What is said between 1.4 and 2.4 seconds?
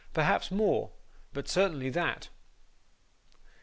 certainly that.